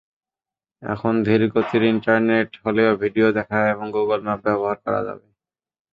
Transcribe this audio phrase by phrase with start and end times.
[0.83, 5.27] এখন ধীরগতির ইন্টারনেট হলেও ভিডিও দেখা এবং গুগল ম্যাপ ব্যবহার করা যাবে।